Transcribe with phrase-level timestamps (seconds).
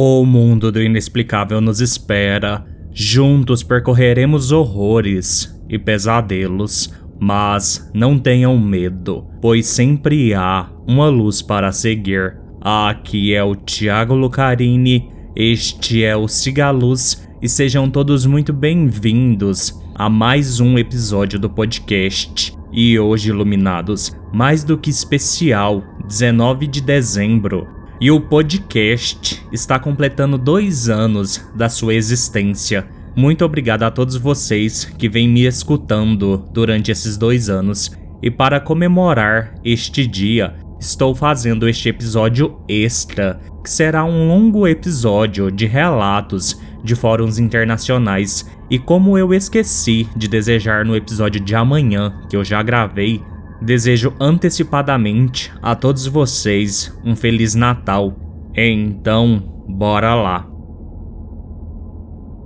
[0.00, 2.64] O mundo do inexplicável nos espera.
[2.92, 11.72] Juntos percorreremos horrores e pesadelos, mas não tenham medo, pois sempre há uma luz para
[11.72, 12.36] seguir.
[12.60, 20.08] Aqui é o Tiago Lucarini, este é o Cigaluz e sejam todos muito bem-vindos a
[20.08, 22.56] mais um episódio do podcast.
[22.72, 30.38] E hoje, iluminados, mais do que especial, 19 de dezembro, e o podcast está completando
[30.38, 32.86] dois anos da sua existência.
[33.16, 37.90] Muito obrigado a todos vocês que vêm me escutando durante esses dois anos.
[38.22, 45.50] E para comemorar este dia, estou fazendo este episódio extra, que será um longo episódio
[45.50, 48.48] de relatos de fóruns internacionais.
[48.70, 53.20] E como eu esqueci de desejar no episódio de amanhã, que eu já gravei,
[53.60, 58.14] Desejo antecipadamente a todos vocês um Feliz Natal.
[58.54, 60.46] Então, bora lá.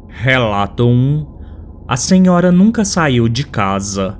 [0.09, 1.27] Relato 1
[1.87, 4.19] A senhora nunca saiu de casa.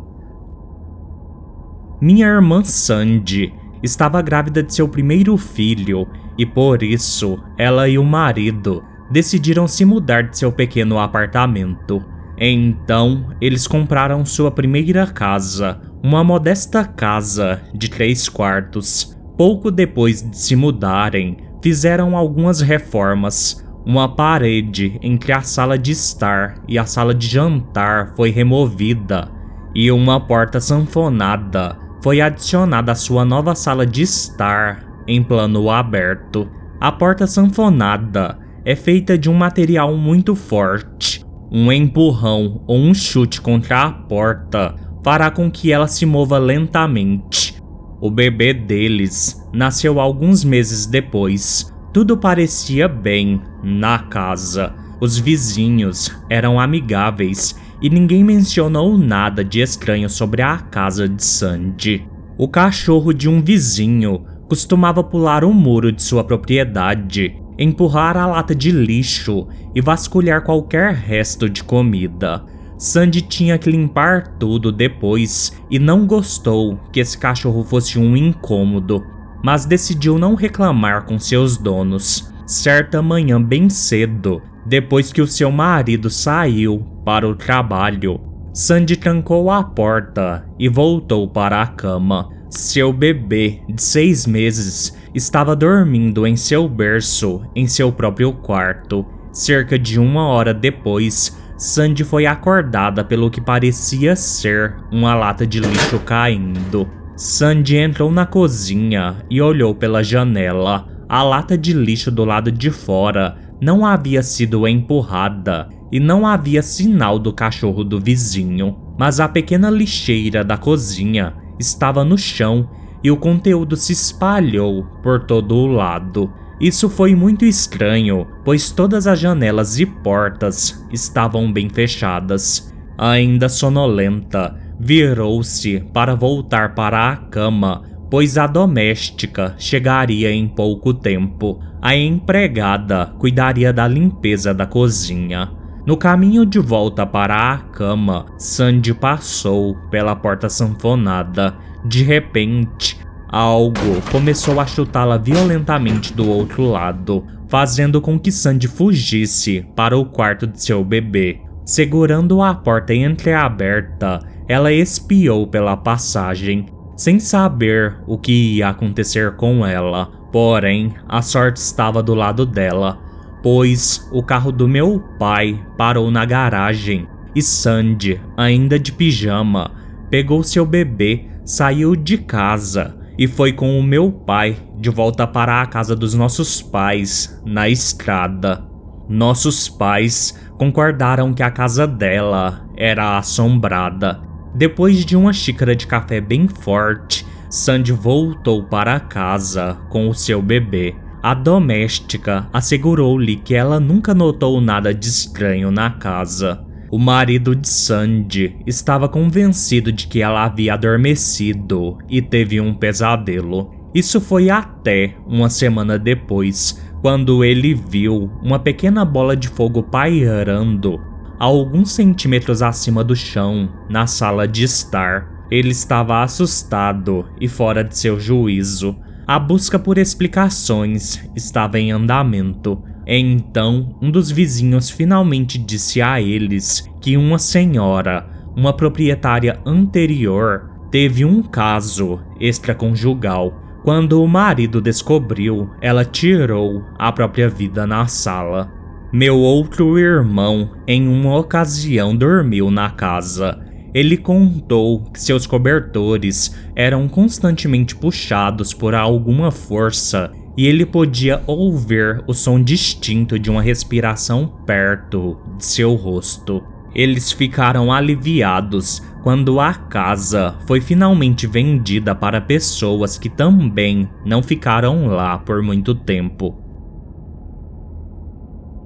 [2.01, 8.05] Minha irmã Sandy estava grávida de seu primeiro filho e por isso ela e o
[8.05, 12.05] marido decidiram se mudar de seu pequeno apartamento.
[12.37, 19.17] Então, eles compraram sua primeira casa, uma modesta casa de três quartos.
[19.39, 23.65] Pouco depois de se mudarem, fizeram algumas reformas.
[23.87, 29.31] Uma parede entre a sala de estar e a sala de jantar foi removida,
[29.75, 36.49] e uma porta sanfonada foi adicionada à sua nova sala de estar em plano aberto.
[36.81, 41.25] A porta sanfonada é feita de um material muito forte.
[41.51, 47.61] Um empurrão ou um chute contra a porta fará com que ela se mova lentamente.
[48.01, 51.73] O bebê deles nasceu alguns meses depois.
[51.93, 54.75] Tudo parecia bem na casa.
[55.01, 62.07] Os vizinhos eram amigáveis e ninguém mencionou nada de estranho sobre a casa de Sandy.
[62.39, 68.55] O cachorro de um vizinho costumava pular o muro de sua propriedade, empurrar a lata
[68.55, 72.45] de lixo e vasculhar qualquer resto de comida.
[72.83, 79.05] Sandy tinha que limpar tudo depois e não gostou que esse cachorro fosse um incômodo,
[79.41, 82.29] mas decidiu não reclamar com seus donos.
[82.45, 88.21] Certa manhã, bem cedo, depois que o seu marido saiu para o trabalho,
[88.53, 92.31] Sandy trancou a porta e voltou para a cama.
[92.51, 99.07] Seu bebê, de seis meses, estava dormindo em seu berço em seu próprio quarto.
[99.33, 105.61] Cerca de uma hora depois, Sandy foi acordada pelo que parecia ser uma lata de
[105.61, 106.91] lixo caindo.
[107.17, 110.89] Sandy entrou na cozinha e olhou pela janela.
[111.09, 116.65] A lata de lixo do lado de fora não havia sido empurrada e não havia
[116.65, 122.69] sinal do cachorro do vizinho, mas a pequena lixeira da cozinha estava no chão
[123.05, 126.29] e o conteúdo se espalhou por todo o lado.
[126.63, 132.73] Isso foi muito estranho, pois todas as janelas e portas estavam bem fechadas.
[132.97, 141.59] Ainda sonolenta, virou-se para voltar para a cama, pois a doméstica chegaria em pouco tempo.
[141.83, 145.51] A empregada cuidaria da limpeza da cozinha.
[145.85, 151.57] No caminho de volta para a cama, Sandy passou pela porta sanfonada.
[151.85, 153.02] De repente,
[153.33, 160.05] Algo começou a chutá-la violentamente do outro lado, fazendo com que Sandy fugisse para o
[160.05, 161.41] quarto de seu bebê.
[161.65, 169.65] Segurando a porta entreaberta, ela espiou pela passagem, sem saber o que ia acontecer com
[169.65, 170.11] ela.
[170.31, 172.99] Porém, a sorte estava do lado dela,
[173.43, 179.71] pois o carro do meu pai parou na garagem e Sandy, ainda de pijama,
[180.11, 185.61] pegou seu bebê, saiu de casa e foi com o meu pai de volta para
[185.61, 188.65] a casa dos nossos pais, na estrada.
[189.09, 194.21] Nossos pais concordaram que a casa dela era assombrada.
[194.55, 200.41] Depois de uma xícara de café bem forte, Sandy voltou para casa com o seu
[200.41, 200.95] bebê.
[201.23, 206.65] A doméstica assegurou-lhe que ela nunca notou nada de estranho na casa.
[206.93, 213.71] O marido de Sandy estava convencido de que ela havia adormecido e teve um pesadelo.
[213.95, 221.01] Isso foi até uma semana depois, quando ele viu uma pequena bola de fogo pairando
[221.41, 225.47] a alguns centímetros acima do chão, na sala de estar.
[225.51, 228.95] Ele estava assustado e fora de seu juízo.
[229.27, 232.83] A busca por explicações estava em andamento.
[233.07, 238.27] Então, um dos vizinhos finalmente disse a eles que uma senhora,
[238.57, 243.53] uma proprietária anterior, teve um caso extraconjugal.
[243.83, 248.71] Quando o marido descobriu, ela tirou a própria vida na sala.
[249.13, 253.59] Meu outro irmão, em uma ocasião, dormiu na casa.
[253.93, 262.23] Ele contou que seus cobertores eram constantemente puxados por alguma força e ele podia ouvir
[262.27, 266.63] o som distinto de uma respiração perto de seu rosto.
[266.95, 275.07] Eles ficaram aliviados quando a casa foi finalmente vendida para pessoas que também não ficaram
[275.07, 276.59] lá por muito tempo.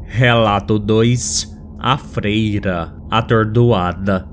[0.05, 4.29] Relato 2 A Freira Atordoada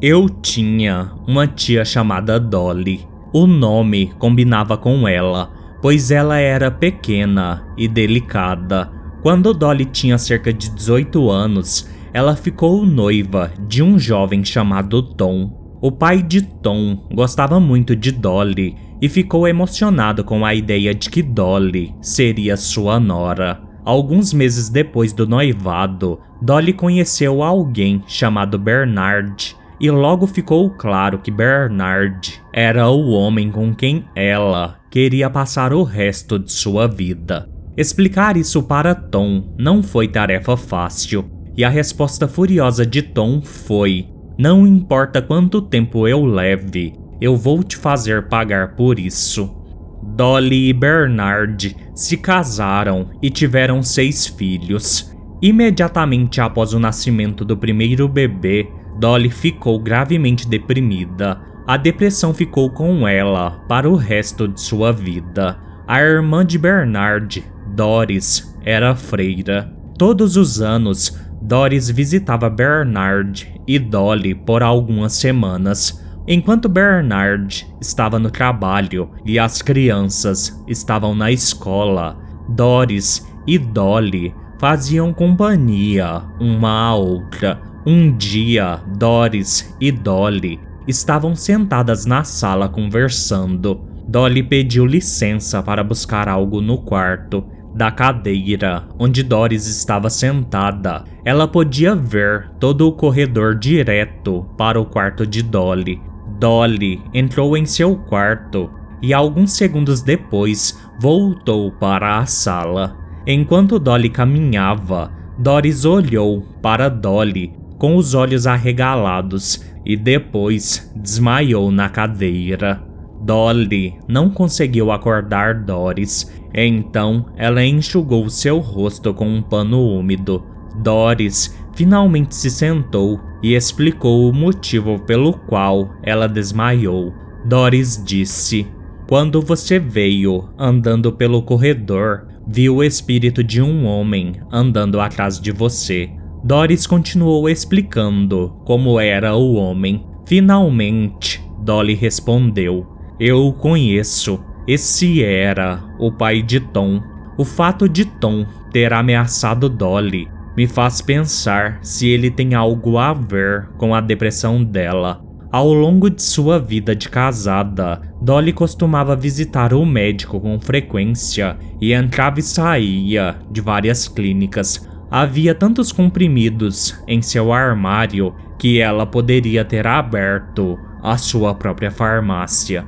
[0.00, 5.50] Eu tinha uma tia chamada Dolly o nome combinava com ela,
[5.80, 8.90] pois ela era pequena e delicada.
[9.22, 15.78] Quando Dolly tinha cerca de 18 anos, ela ficou noiva de um jovem chamado Tom.
[15.80, 21.08] O pai de Tom gostava muito de Dolly e ficou emocionado com a ideia de
[21.08, 23.62] que Dolly seria sua nora.
[23.84, 31.30] Alguns meses depois do noivado, Dolly conheceu alguém chamado Bernard, e logo ficou claro que
[31.30, 37.48] Bernard era o homem com quem ela queria passar o resto de sua vida.
[37.76, 41.24] Explicar isso para Tom não foi tarefa fácil,
[41.56, 44.06] e a resposta furiosa de Tom foi:
[44.36, 49.56] Não importa quanto tempo eu leve, eu vou te fazer pagar por isso.
[50.02, 55.14] Dolly e Bernard se casaram e tiveram seis filhos.
[55.40, 58.68] Imediatamente após o nascimento do primeiro bebê,
[59.00, 61.40] Dolly ficou gravemente deprimida.
[61.66, 65.58] A depressão ficou com ela para o resto de sua vida.
[65.88, 67.42] A irmã de Bernard,
[67.74, 69.74] Doris, era freira.
[69.96, 76.04] Todos os anos, Doris visitava Bernard e Dolly por algumas semanas.
[76.28, 82.18] Enquanto Bernard estava no trabalho e as crianças estavam na escola,
[82.50, 87.69] Doris e Dolly faziam companhia uma à outra.
[87.86, 93.80] Um dia, Doris e Dolly estavam sentadas na sala conversando.
[94.06, 97.42] Dolly pediu licença para buscar algo no quarto.
[97.74, 104.84] Da cadeira onde Doris estava sentada, ela podia ver todo o corredor direto para o
[104.84, 106.02] quarto de Dolly.
[106.38, 112.94] Dolly entrou em seu quarto e alguns segundos depois voltou para a sala.
[113.26, 121.88] Enquanto Dolly caminhava, Doris olhou para Dolly com os olhos arregalados e depois desmaiou na
[121.88, 122.84] cadeira.
[123.22, 130.44] Dolly não conseguiu acordar Doris, então ela enxugou seu rosto com um pano úmido.
[130.76, 137.14] Doris finalmente se sentou e explicou o motivo pelo qual ela desmaiou.
[137.46, 138.66] Doris disse:
[139.08, 145.50] Quando você veio andando pelo corredor, viu o espírito de um homem andando atrás de
[145.50, 146.19] você.
[146.42, 150.06] Doris continuou explicando como era o homem.
[150.26, 152.86] Finalmente, Dolly respondeu:
[153.18, 154.42] Eu o conheço.
[154.66, 157.02] Esse era o pai de Tom.
[157.36, 163.12] O fato de Tom ter ameaçado Dolly me faz pensar se ele tem algo a
[163.12, 165.22] ver com a depressão dela.
[165.52, 171.92] Ao longo de sua vida de casada, Dolly costumava visitar o médico com frequência e
[171.92, 179.64] entrava e saía de várias clínicas Havia tantos comprimidos em seu armário que ela poderia
[179.64, 182.86] ter aberto a sua própria farmácia.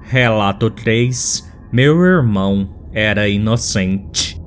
[0.00, 4.40] Relato 3 Meu irmão era inocente.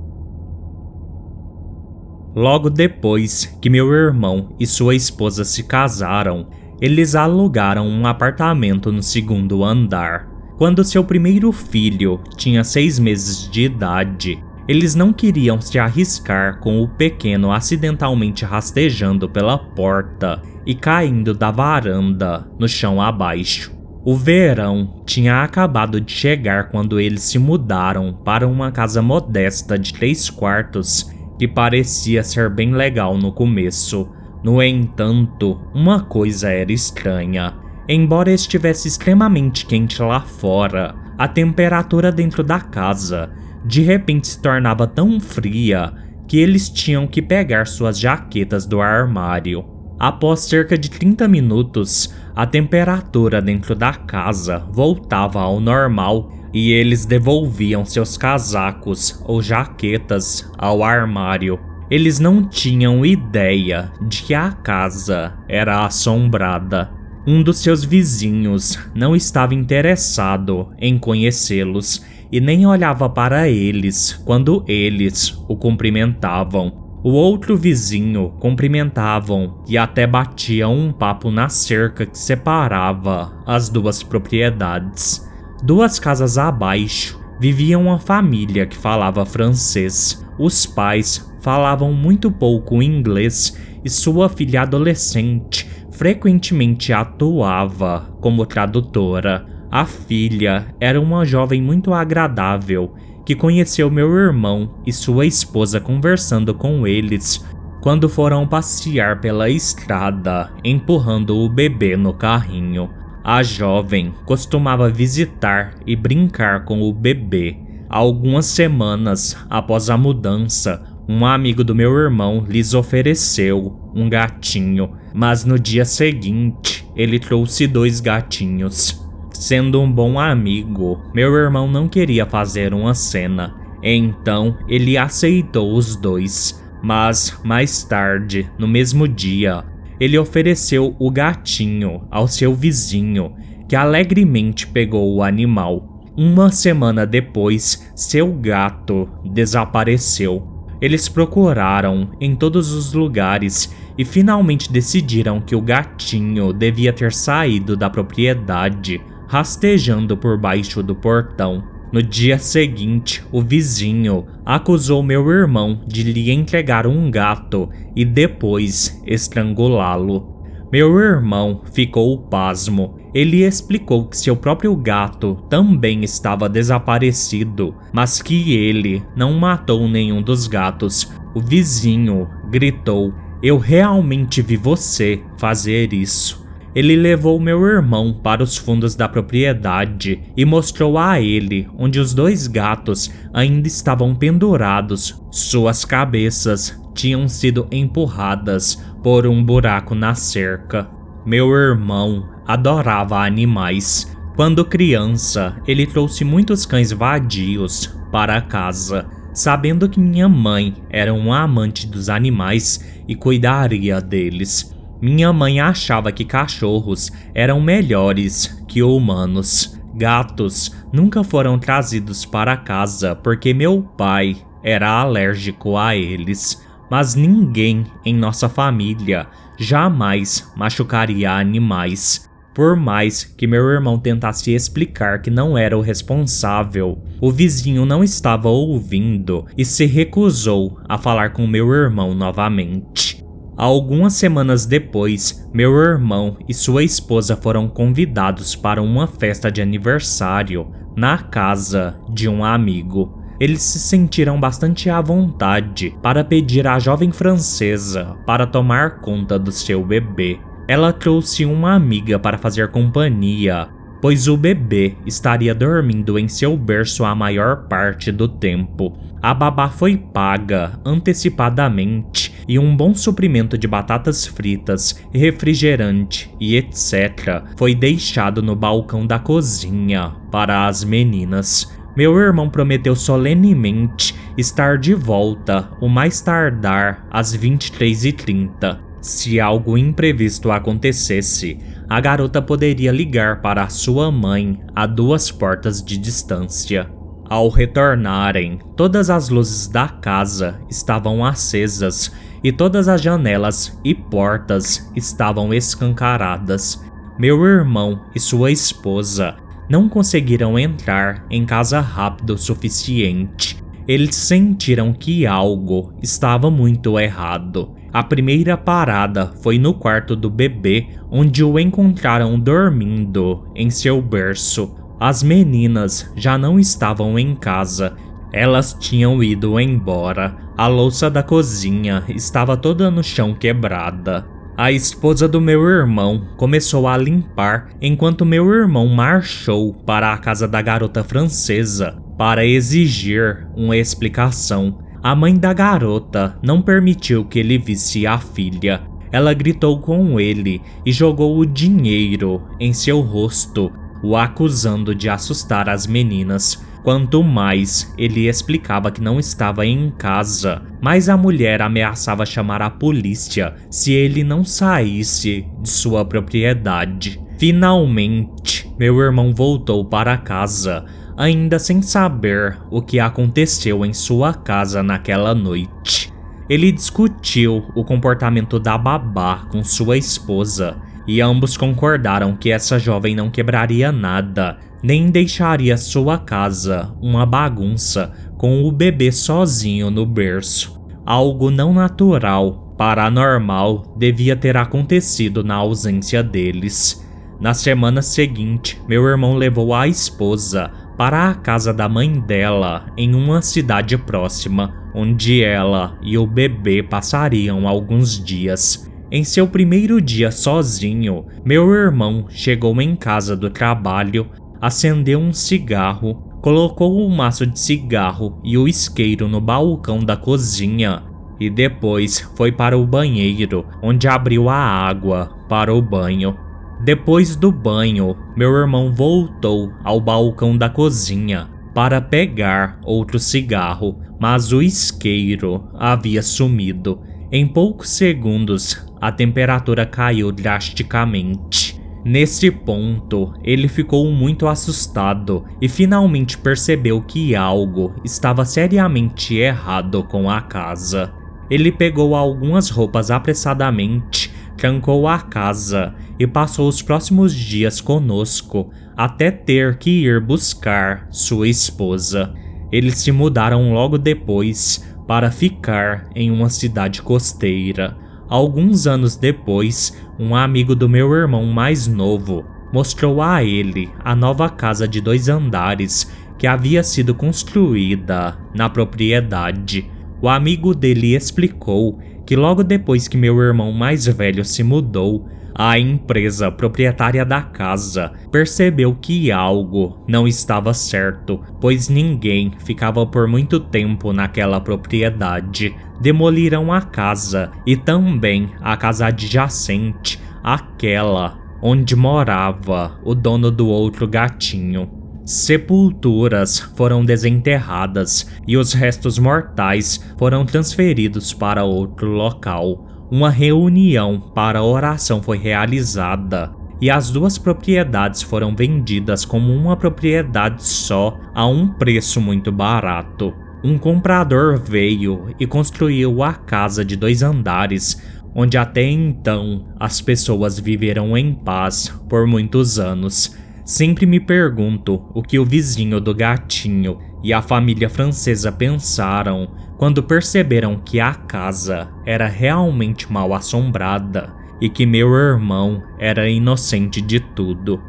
[2.35, 6.47] Logo depois que meu irmão e sua esposa se casaram,
[6.81, 10.27] eles alugaram um apartamento no segundo andar.
[10.57, 16.79] Quando seu primeiro filho tinha seis meses de idade, eles não queriam se arriscar com
[16.79, 23.75] o pequeno acidentalmente rastejando pela porta e caindo da varanda no chão abaixo.
[24.05, 29.91] O verão tinha acabado de chegar quando eles se mudaram para uma casa modesta de
[29.91, 34.07] três quartos que parecia ser bem legal no começo.
[34.43, 37.55] No entanto, uma coisa era estranha.
[37.87, 43.31] Embora estivesse extremamente quente lá fora, a temperatura dentro da casa
[43.65, 45.93] de repente se tornava tão fria
[46.27, 49.65] que eles tinham que pegar suas jaquetas do armário.
[49.99, 56.31] Após cerca de 30 minutos, a temperatura dentro da casa voltava ao normal.
[56.51, 61.59] e eles devolviam seus casacos ou jaquetas ao armário.
[61.91, 66.89] Eles não tinham ideia de que a casa era assombrada.
[67.27, 74.63] Um dos seus vizinhos não estava interessado em conhecê-los e nem olhava para eles quando
[74.67, 76.89] eles o cumprimentavam.
[77.01, 84.03] O outro vizinho cumprimentavam e até batiam um papo na cerca que separava as duas
[84.03, 85.25] propriedades.
[85.63, 90.25] Duas casas abaixo vivia uma família que falava francês.
[90.37, 99.45] Os pais falavam muito pouco inglês e sua filha adolescente frequentemente atuava como tradutora.
[99.71, 106.55] A filha era uma jovem muito agradável que conheceu meu irmão e sua esposa conversando
[106.55, 107.45] com eles
[107.79, 112.89] quando foram passear pela estrada, empurrando o bebê no carrinho.
[113.23, 117.55] A jovem costumava visitar e brincar com o bebê.
[117.87, 125.45] Algumas semanas após a mudança, um amigo do meu irmão lhes ofereceu um gatinho, mas
[125.45, 129.08] no dia seguinte ele trouxe dois gatinhos.
[129.39, 135.95] Sendo um bom amigo, meu irmão não queria fazer uma cena, então ele aceitou os
[135.95, 136.61] dois.
[136.83, 139.63] Mas mais tarde, no mesmo dia,
[139.97, 143.31] ele ofereceu o gatinho ao seu vizinho,
[143.69, 146.03] que alegremente pegou o animal.
[146.17, 150.45] Uma semana depois, seu gato desapareceu.
[150.81, 157.77] Eles procuraram em todos os lugares e finalmente decidiram que o gatinho devia ter saído
[157.77, 161.63] da propriedade rastejando por baixo do portão.
[161.93, 169.01] No dia seguinte, o vizinho acusou meu irmão de lhe entregar um gato e depois
[169.05, 170.39] estrangulá-lo.
[170.71, 172.99] Meu irmão ficou pasmo.
[173.13, 180.21] Ele explicou que seu próprio gato também estava desaparecido, mas que ele não matou nenhum
[180.21, 181.11] dos gatos.
[181.33, 186.38] O vizinho gritou: Eu realmente vi você fazer isso.
[186.75, 192.13] Ele levou meu irmão para os fundos da propriedade e mostrou a ele onde os
[192.13, 195.19] dois gatos ainda estavam pendurados.
[195.31, 200.87] Suas cabeças tinham sido empurradas por um buraco na cerca.
[201.25, 204.15] Meu irmão adorava animais.
[204.35, 211.41] Quando criança, ele trouxe muitos cães vadios para casa, sabendo que minha mãe era uma
[211.41, 214.73] amante dos animais e cuidaria deles.
[215.01, 219.79] Minha mãe achava que cachorros eram melhores que humanos.
[219.95, 226.61] Gatos nunca foram trazidos para casa porque meu pai era alérgico a eles.
[226.91, 229.27] Mas ninguém em nossa família
[229.57, 232.29] jamais machucaria animais.
[232.53, 238.03] Por mais que meu irmão tentasse explicar que não era o responsável, o vizinho não
[238.03, 243.18] estava ouvindo e se recusou a falar com meu irmão novamente.
[243.59, 250.71] Algumas semanas depois, meu irmão e sua esposa foram convidados para uma festa de aniversário
[250.95, 253.21] na casa de um amigo.
[253.37, 259.51] Eles se sentiram bastante à vontade para pedir à jovem francesa para tomar conta do
[259.51, 260.39] seu bebê.
[260.65, 263.67] Ela trouxe uma amiga para fazer companhia,
[264.01, 268.97] pois o bebê estaria dormindo em seu berço a maior parte do tempo.
[269.21, 277.43] A babá foi paga antecipadamente e um bom suprimento de batatas fritas, refrigerante e etc.
[277.55, 281.71] foi deixado no balcão da cozinha para as meninas.
[281.95, 288.79] Meu irmão prometeu solenemente estar de volta o mais tardar às 23h30.
[288.99, 295.97] Se algo imprevisto acontecesse, a garota poderia ligar para sua mãe a duas portas de
[295.97, 296.89] distância.
[297.29, 302.11] Ao retornarem, todas as luzes da casa estavam acesas
[302.43, 306.83] e todas as janelas e portas estavam escancaradas.
[307.17, 309.35] Meu irmão e sua esposa
[309.69, 313.61] não conseguiram entrar em casa rápido o suficiente.
[313.87, 317.75] Eles sentiram que algo estava muito errado.
[317.91, 324.75] A primeira parada foi no quarto do bebê, onde o encontraram dormindo em seu berço.
[324.99, 327.95] As meninas já não estavam em casa
[328.31, 330.37] elas tinham ido embora.
[330.59, 334.27] A louça da cozinha estava toda no chão quebrada.
[334.57, 340.49] A esposa do meu irmão começou a limpar enquanto meu irmão marchou para a casa
[340.49, 344.79] da garota francesa para exigir uma explicação.
[345.01, 348.81] A mãe da garota não permitiu que ele visse a filha.
[349.13, 353.71] Ela gritou com ele e jogou o dinheiro em seu rosto
[354.03, 356.61] o acusando de assustar as meninas.
[356.89, 362.69] Quanto mais ele explicava que não estava em casa, mais a mulher ameaçava chamar a
[362.71, 367.21] polícia se ele não saísse de sua propriedade.
[367.37, 370.83] Finalmente, meu irmão voltou para casa,
[371.15, 376.11] ainda sem saber o que aconteceu em sua casa naquela noite.
[376.49, 383.15] Ele discutiu o comportamento da babá com sua esposa e ambos concordaram que essa jovem
[383.15, 390.79] não quebraria nada, nem deixaria sua casa uma bagunça com o bebê sozinho no berço.
[391.05, 397.05] Algo não natural, paranormal, devia ter acontecido na ausência deles.
[397.39, 403.15] Na semana seguinte, meu irmão levou a esposa para a casa da mãe dela em
[403.15, 408.89] uma cidade próxima, onde ela e o bebê passariam alguns dias.
[409.11, 414.27] Em seu primeiro dia sozinho, meu irmão chegou em casa do trabalho,
[414.61, 420.15] acendeu um cigarro, colocou o um maço de cigarro e o isqueiro no balcão da
[420.15, 426.35] cozinha e depois foi para o banheiro, onde abriu a água para o banho.
[426.83, 434.51] Depois do banho, meu irmão voltou ao balcão da cozinha para pegar outro cigarro, mas
[434.51, 436.99] o isqueiro havia sumido.
[437.31, 441.68] Em poucos segundos, a temperatura caiu drasticamente.
[442.03, 450.29] Nesse ponto, ele ficou muito assustado e finalmente percebeu que algo estava seriamente errado com
[450.29, 451.13] a casa.
[451.49, 459.31] Ele pegou algumas roupas apressadamente trancou a casa e passou os próximos dias conosco até
[459.31, 462.33] ter que ir buscar sua esposa.
[462.69, 467.95] Eles se mudaram logo depois para ficar em uma cidade costeira.
[468.29, 474.47] Alguns anos depois, um amigo do meu irmão mais novo mostrou a ele a nova
[474.47, 479.89] casa de dois andares que havia sido construída na propriedade.
[480.21, 485.27] O amigo dele explicou que logo depois que meu irmão mais velho se mudou,
[485.61, 493.27] a empresa proprietária da casa percebeu que algo não estava certo, pois ninguém ficava por
[493.27, 495.75] muito tempo naquela propriedade.
[495.99, 504.07] Demoliram a casa e também a casa adjacente, aquela onde morava o dono do outro
[504.07, 504.89] gatinho.
[505.25, 512.88] Sepulturas foram desenterradas e os restos mortais foram transferidos para outro local.
[513.11, 520.63] Uma reunião para oração foi realizada e as duas propriedades foram vendidas como uma propriedade
[520.63, 523.33] só a um preço muito barato.
[523.63, 528.01] Um comprador veio e construiu a casa de dois andares,
[528.35, 533.35] onde até então as pessoas viveram em paz por muitos anos.
[533.65, 540.03] Sempre me pergunto o que o vizinho do gatinho e a família francesa pensaram quando
[540.03, 547.19] perceberam que a casa era realmente mal assombrada e que meu irmão era inocente de
[547.19, 547.81] tudo.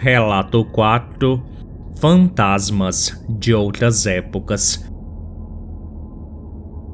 [0.00, 1.42] Relato 4
[1.98, 4.86] Fantasmas de outras épocas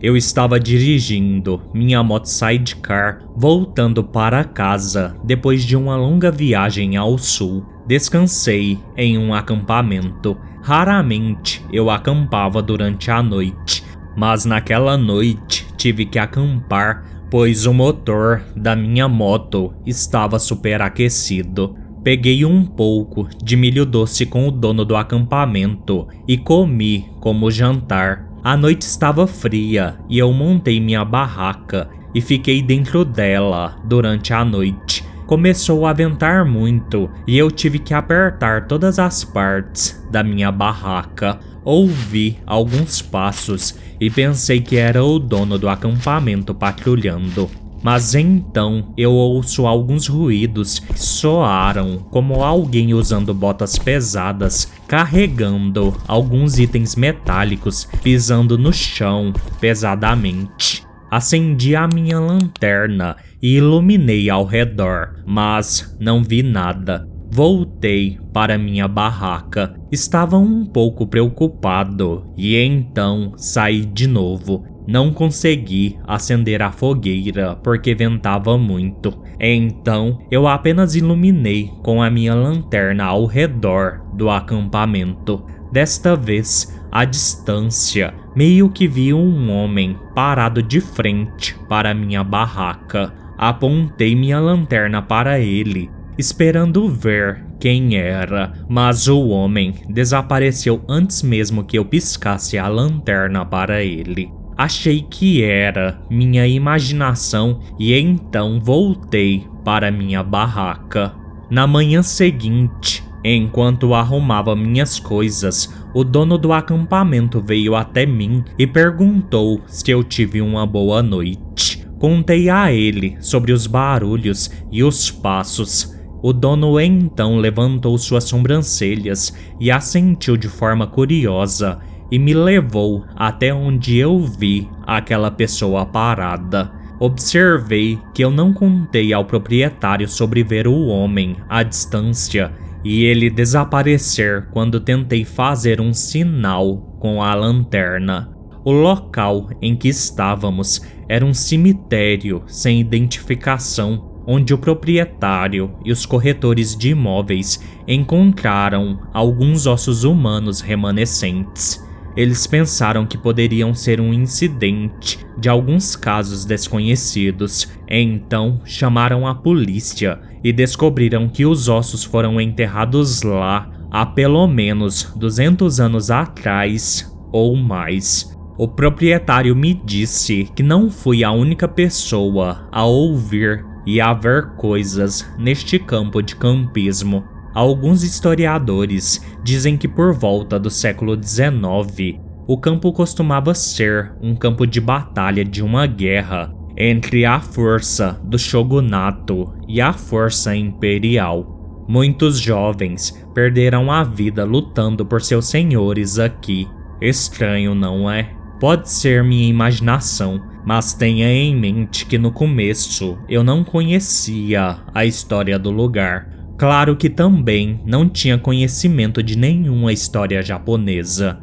[0.03, 7.17] eu estava dirigindo minha moto sidecar voltando para casa depois de uma longa viagem ao
[7.17, 7.65] sul.
[7.87, 10.37] Descansei em um acampamento.
[10.63, 13.85] Raramente eu acampava durante a noite,
[14.17, 21.75] mas naquela noite tive que acampar pois o motor da minha moto estava superaquecido.
[22.05, 28.29] Peguei um pouco de milho doce com o dono do acampamento e comi como jantar.
[28.45, 34.45] A noite estava fria e eu montei minha barraca e fiquei dentro dela durante a
[34.45, 35.03] noite.
[35.33, 41.41] Começou a ventar muito e eu tive que apertar todas as partes da minha barraca.
[41.65, 47.51] Ouvi alguns passos e pensei que era o dono do acampamento patrulhando.
[47.83, 56.59] Mas então eu ouço alguns ruídos que soaram como alguém usando botas pesadas, carregando alguns
[56.59, 60.85] itens metálicos, pisando no chão pesadamente.
[61.11, 67.09] Acendi a minha lanterna e iluminei ao redor, mas não vi nada.
[67.31, 69.75] Voltei para minha barraca.
[69.91, 77.95] Estava um pouco preocupado e então saí de novo não consegui acender a fogueira porque
[77.95, 79.23] ventava muito.
[79.39, 85.45] Então eu apenas iluminei com a minha lanterna ao redor do acampamento.
[85.73, 93.22] Desta vez, à distância, meio que vi um homem parado de frente para minha barraca.
[93.37, 101.65] Apontei minha lanterna para ele esperando ver quem era, mas o homem desapareceu antes mesmo
[101.65, 104.31] que eu piscasse a lanterna para ele.
[104.57, 111.15] Achei que era minha imaginação e então voltei para minha barraca.
[111.51, 118.67] Na manhã seguinte, enquanto arrumava minhas coisas, o dono do acampamento veio até mim e
[118.67, 121.72] perguntou se eu tive uma boa noite.
[122.03, 125.97] Contei a ele sobre os barulhos e os passos.
[126.21, 131.79] O dono então levantou suas sobrancelhas e assentiu de forma curiosa
[132.11, 136.73] e me levou até onde eu vi aquela pessoa parada.
[136.99, 142.51] Observei que eu não contei ao proprietário sobre ver o homem à distância
[142.85, 148.42] e ele desaparecer quando tentei fazer um sinal com a lanterna.
[148.65, 156.07] O local em que estávamos era um cemitério sem identificação, onde o proprietário e os
[156.07, 161.85] corretores de imóveis encontraram alguns ossos humanos remanescentes.
[162.17, 170.21] Eles pensaram que poderiam ser um incidente de alguns casos desconhecidos, então chamaram a polícia
[170.45, 177.57] e descobriram que os ossos foram enterrados lá há pelo menos 200 anos atrás ou
[177.57, 178.32] mais.
[178.59, 184.55] O proprietário me disse que não fui a única pessoa a ouvir e a ver
[184.57, 187.25] coisas neste campo de campismo.
[187.55, 194.67] Alguns historiadores dizem que por volta do século XIX, o campo costumava ser um campo
[194.67, 201.85] de batalha de uma guerra entre a força do shogunato e a força imperial.
[201.89, 206.69] Muitos jovens perderam a vida lutando por seus senhores aqui.
[207.01, 208.42] Estranho, não é?
[208.63, 215.05] Pode ser minha imaginação, mas tenha em mente que no começo eu não conhecia a
[215.05, 216.29] história do lugar.
[216.57, 221.41] Claro que também não tinha conhecimento de nenhuma história japonesa.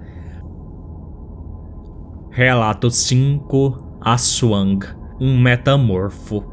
[2.32, 4.88] Relato 5 Aswang,
[5.20, 6.46] um metamorfo.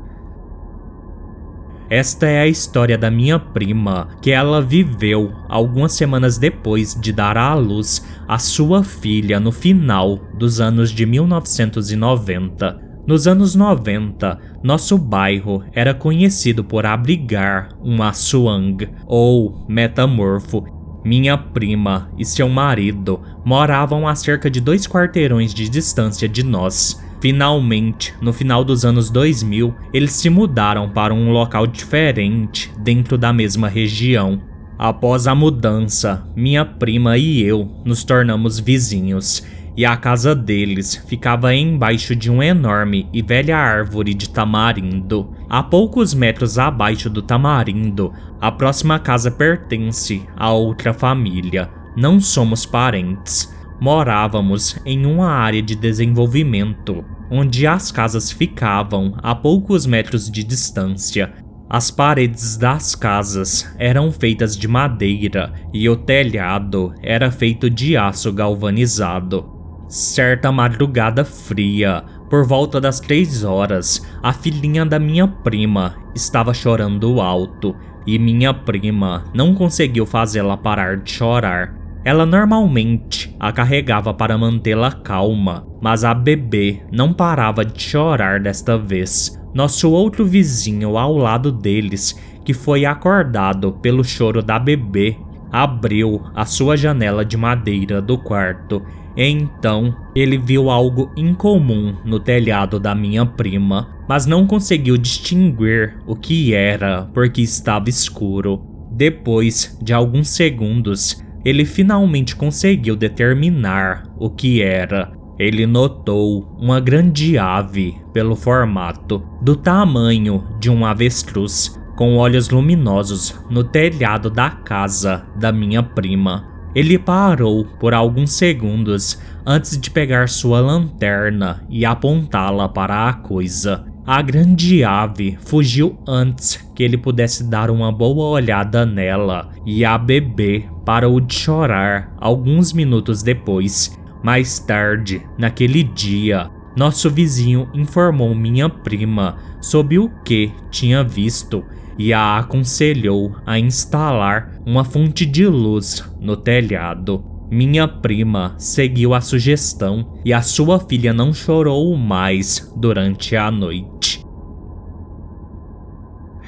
[1.88, 7.38] Esta é a história da minha prima, que ela viveu algumas semanas depois de dar
[7.38, 12.86] à luz a sua filha no final dos anos de 1990.
[13.06, 20.64] Nos anos 90, nosso bairro era conhecido por abrigar um Aswang, ou metamorfo.
[21.04, 27.00] Minha prima e seu marido moravam a cerca de dois quarteirões de distância de nós.
[27.20, 33.32] Finalmente, no final dos anos 2000, eles se mudaram para um local diferente dentro da
[33.32, 34.40] mesma região.
[34.78, 39.42] Após a mudança, minha prima e eu nos tornamos vizinhos,
[39.76, 45.30] e a casa deles ficava embaixo de uma enorme e velha árvore de tamarindo.
[45.48, 51.70] A poucos metros abaixo do tamarindo, a próxima casa pertence a outra família.
[51.96, 53.54] Não somos parentes.
[53.80, 61.32] Morávamos em uma área de desenvolvimento onde as casas ficavam a poucos metros de distância.
[61.68, 68.32] As paredes das casas eram feitas de madeira e o telhado era feito de aço
[68.32, 69.52] galvanizado.
[69.88, 77.20] Certa madrugada fria, por volta das três horas, a filhinha da minha prima estava chorando
[77.20, 77.74] alto
[78.06, 81.85] e minha prima não conseguiu fazê-la parar de chorar.
[82.06, 88.78] Ela normalmente a carregava para mantê-la calma, mas a bebê não parava de chorar desta
[88.78, 89.36] vez.
[89.52, 95.16] Nosso outro vizinho ao lado deles, que foi acordado pelo choro da bebê,
[95.50, 98.80] abriu a sua janela de madeira do quarto.
[99.16, 106.14] Então, ele viu algo incomum no telhado da minha prima, mas não conseguiu distinguir o
[106.14, 108.62] que era porque estava escuro.
[108.92, 115.12] Depois de alguns segundos, ele finalmente conseguiu determinar o que era.
[115.38, 123.38] Ele notou uma grande ave pelo formato, do tamanho de um avestruz, com olhos luminosos
[123.48, 126.48] no telhado da casa da minha prima.
[126.74, 133.86] Ele parou por alguns segundos antes de pegar sua lanterna e apontá-la para a coisa.
[134.04, 139.96] A grande ave fugiu antes que ele pudesse dar uma boa olhada nela, e a
[139.96, 143.98] bebê parou de chorar alguns minutos depois.
[144.22, 151.64] Mais tarde, naquele dia, nosso vizinho informou minha prima sobre o que tinha visto
[151.98, 157.24] e a aconselhou a instalar uma fonte de luz no telhado.
[157.50, 164.25] Minha prima seguiu a sugestão e a sua filha não chorou mais durante a noite.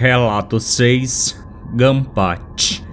[0.00, 2.86] Relato 6 Gampat.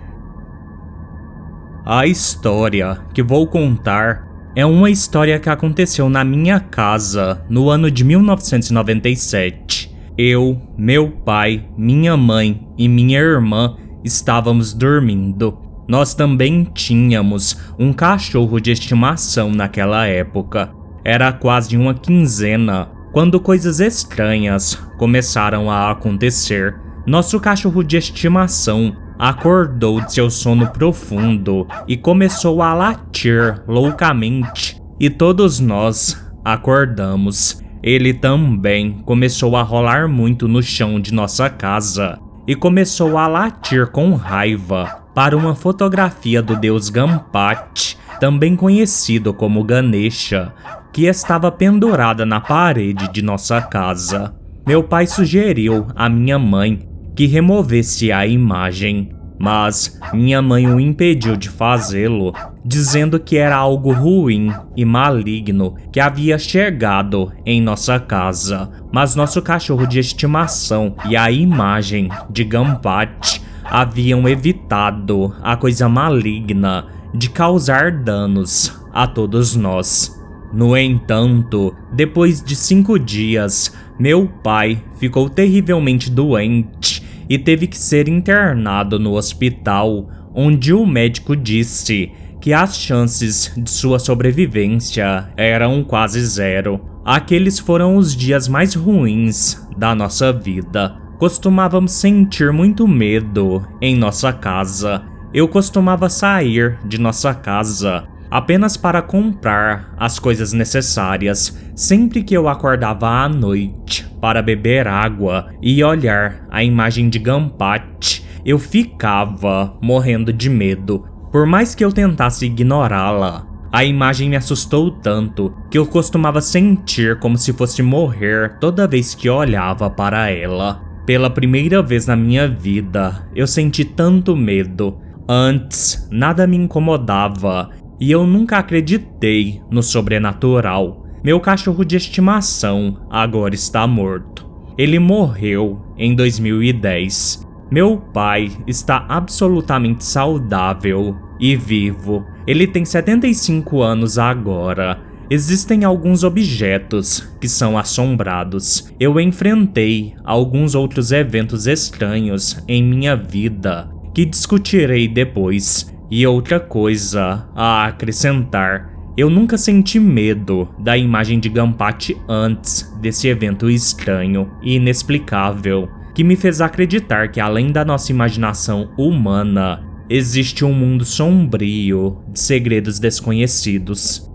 [1.85, 7.91] A história que vou contar é uma história que aconteceu na minha casa no ano
[7.91, 9.95] de 1997.
[10.17, 15.59] Eu, meu pai, minha mãe e minha irmã estávamos dormindo.
[15.87, 20.73] Nós também tínhamos um cachorro de estimação naquela época.
[21.03, 26.83] Era quase uma quinzena quando coisas estranhas começaram a acontecer.
[27.05, 35.09] Nosso cachorro de estimação acordou de seu sono profundo e começou a latir loucamente, e
[35.09, 37.61] todos nós acordamos.
[37.83, 43.87] Ele também começou a rolar muito no chão de nossa casa e começou a latir
[43.87, 50.51] com raiva para uma fotografia do deus Gampat, também conhecido como Ganesha,
[50.91, 54.33] que estava pendurada na parede de nossa casa.
[54.67, 61.37] Meu pai sugeriu à minha mãe que removesse a imagem, mas minha mãe o impediu
[61.37, 68.69] de fazê-lo, dizendo que era algo ruim e maligno que havia chegado em nossa casa.
[68.91, 76.85] Mas nosso cachorro de estimação e a imagem de Gampat haviam evitado a coisa maligna
[77.13, 80.11] de causar danos a todos nós.
[80.53, 88.07] No entanto, depois de cinco dias, meu pai ficou terrivelmente doente e teve que ser
[88.07, 92.11] internado no hospital, onde o médico disse
[92.41, 96.79] que as chances de sua sobrevivência eram quase zero.
[97.03, 100.95] Aqueles foram os dias mais ruins da nossa vida.
[101.17, 105.03] Costumávamos sentir muito medo em nossa casa.
[105.33, 112.49] Eu costumava sair de nossa casa apenas para comprar as coisas necessárias sempre que eu
[112.49, 118.25] acordava à noite para beber água e olhar a imagem de Gampat.
[118.43, 121.07] Eu ficava morrendo de medo.
[121.31, 127.19] Por mais que eu tentasse ignorá-la, a imagem me assustou tanto que eu costumava sentir
[127.19, 130.81] como se fosse morrer toda vez que olhava para ela.
[131.05, 134.97] Pela primeira vez na minha vida, eu senti tanto medo.
[135.29, 141.04] Antes, nada me incomodava e eu nunca acreditei no sobrenatural.
[141.25, 144.47] Meu cachorro de estimação agora está morto.
[144.77, 147.43] Ele morreu em 2010.
[147.71, 152.23] Meu pai está absolutamente saudável e vivo.
[152.45, 154.99] Ele tem 75 anos agora.
[155.27, 158.93] Existem alguns objetos que são assombrados.
[158.99, 165.91] Eu enfrentei alguns outros eventos estranhos em minha vida que discutirei depois.
[166.11, 173.29] E outra coisa a acrescentar: eu nunca senti medo da imagem de Gampat antes desse
[173.29, 180.65] evento estranho e inexplicável, que me fez acreditar que além da nossa imaginação humana, existe
[180.65, 184.29] um mundo sombrio de segredos desconhecidos.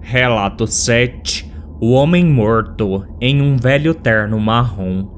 [0.00, 5.08] Relato 7 O Homem Morto em um velho terno marrom.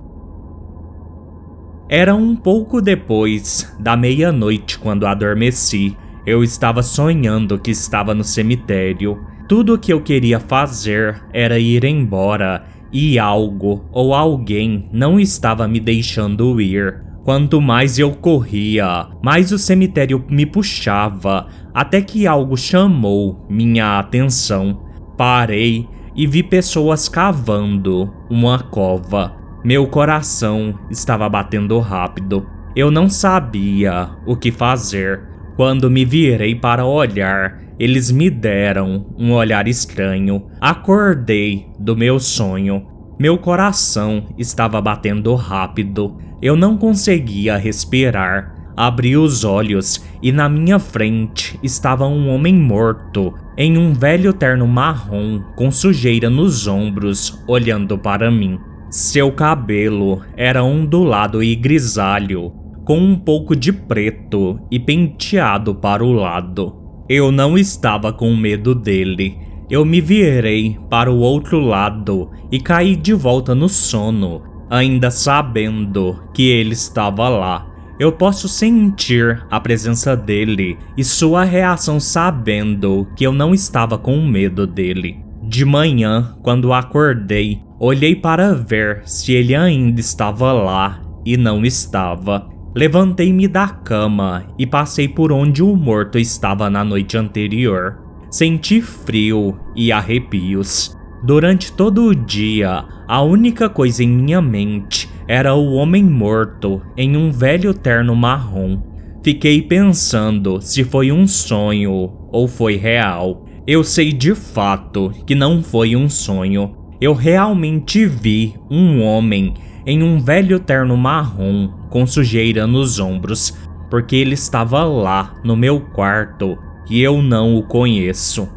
[1.89, 5.95] Era um pouco depois da meia-noite quando adormeci.
[6.27, 9.23] Eu estava sonhando que estava no cemitério.
[9.47, 15.69] Tudo o que eu queria fazer era ir embora e algo ou alguém não estava
[15.69, 17.03] me deixando ir.
[17.25, 24.83] Quanto mais eu corria, mais o cemitério me puxava, até que algo chamou minha atenção.
[25.17, 29.35] Parei e vi pessoas cavando uma cova.
[29.65, 32.47] Meu coração estava batendo rápido.
[32.77, 35.34] Eu não sabia o que fazer.
[35.57, 40.47] Quando me virei para olhar, eles me deram um olhar estranho.
[40.61, 42.87] Acordei do meu sonho.
[43.19, 46.17] Meu coração estava batendo rápido.
[46.43, 48.53] Eu não conseguia respirar.
[48.77, 54.67] Abri os olhos e na minha frente estava um homem morto, em um velho terno
[54.67, 58.59] marrom com sujeira nos ombros, olhando para mim.
[58.91, 62.53] Seu cabelo era ondulado e grisalho,
[62.85, 66.77] com um pouco de preto e penteado para o lado.
[67.09, 69.39] Eu não estava com medo dele.
[69.71, 76.23] Eu me virei para o outro lado e caí de volta no sono, ainda sabendo
[76.35, 77.67] que ele estava lá.
[77.99, 84.21] Eu posso sentir a presença dele e sua reação sabendo que eu não estava com
[84.21, 85.23] medo dele.
[85.43, 92.49] De manhã, quando acordei, Olhei para ver se ele ainda estava lá e não estava.
[92.75, 98.01] Levantei-me da cama e passei por onde o morto estava na noite anterior.
[98.29, 100.93] Senti frio e arrepios.
[101.23, 107.17] Durante todo o dia, a única coisa em minha mente era o homem morto em
[107.17, 108.83] um velho terno marrom.
[109.23, 113.47] Fiquei pensando se foi um sonho ou foi real.
[113.67, 116.75] Eu sei de fato que não foi um sonho.
[117.01, 119.55] Eu realmente vi um homem
[119.87, 123.57] em um velho terno marrom com sujeira nos ombros,
[123.91, 128.49] porque ele estava lá no meu quarto e eu não o conheço.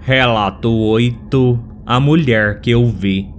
[0.00, 3.32] Relato 8 A mulher que eu vi.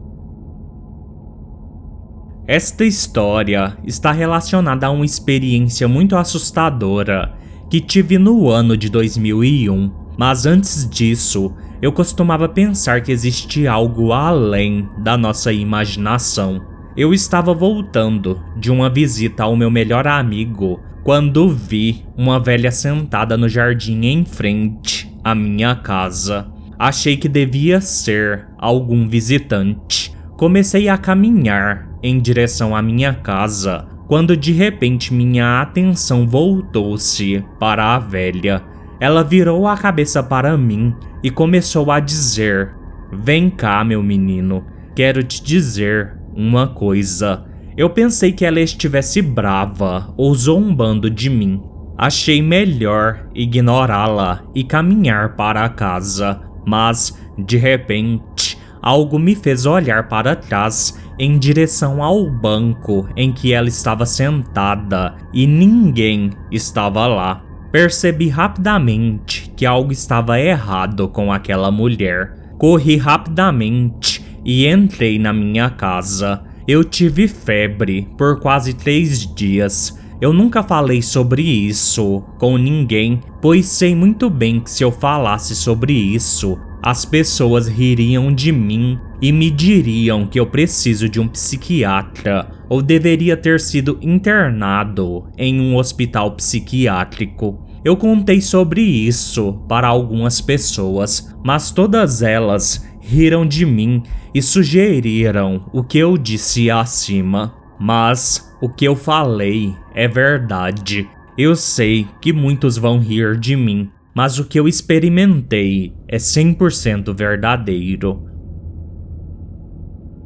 [2.47, 7.33] Esta história está relacionada a uma experiência muito assustadora
[7.69, 14.13] que tive no ano de 2001, mas antes disso, eu costumava pensar que existia algo
[14.13, 16.61] além da nossa imaginação.
[16.95, 23.35] Eu estava voltando de uma visita ao meu melhor amigo quando vi uma velha sentada
[23.35, 26.51] no jardim em frente à minha casa.
[26.77, 30.13] Achei que devia ser algum visitante.
[30.37, 37.95] Comecei a caminhar em direção à minha casa, quando de repente minha atenção voltou-se para
[37.95, 38.70] a velha.
[39.01, 42.75] Ela virou a cabeça para mim e começou a dizer:
[43.11, 44.63] Vem cá, meu menino,
[44.95, 47.43] quero te dizer uma coisa.
[47.75, 51.63] Eu pensei que ela estivesse brava ou zombando de mim.
[51.97, 60.35] Achei melhor ignorá-la e caminhar para casa, mas de repente algo me fez olhar para
[60.35, 67.50] trás em direção ao banco em que ela estava sentada e ninguém estava lá.
[67.71, 72.53] Percebi rapidamente que algo estava errado com aquela mulher.
[72.57, 76.43] Corri rapidamente e entrei na minha casa.
[76.67, 79.97] Eu tive febre por quase três dias.
[80.19, 85.55] Eu nunca falei sobre isso com ninguém, pois sei muito bem que se eu falasse
[85.55, 91.27] sobre isso, as pessoas ririam de mim e me diriam que eu preciso de um
[91.27, 97.67] psiquiatra ou deveria ter sido internado em um hospital psiquiátrico.
[97.83, 104.03] Eu contei sobre isso para algumas pessoas, mas todas elas riram de mim
[104.33, 107.53] e sugeriram o que eu disse acima.
[107.79, 111.09] Mas o que eu falei é verdade.
[111.37, 117.15] Eu sei que muitos vão rir de mim, mas o que eu experimentei é 100%
[117.15, 118.30] verdadeiro.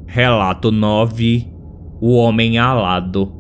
[0.08, 1.52] Relato 9
[2.00, 3.34] O Homem Alado